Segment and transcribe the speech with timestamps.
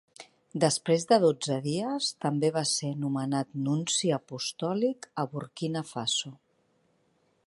[0.61, 6.33] Després de dotze dies, també va ser nomenat nunci apostòlic a Burkina Faso.